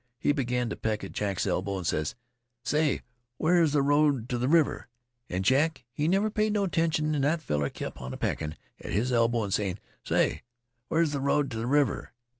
[0.17, 2.15] He began t' peck at Jack's elbow, an' he ses:
[2.63, 3.01] 'Say,
[3.37, 4.87] where 's th' road t' th' river?'
[5.29, 8.93] An' Jack, he never paid no attention, an' th' feller kept on a peckin' at
[8.93, 10.41] his elbow an' sayin': 'Say,
[10.87, 12.13] where 's th' road t' th' river?'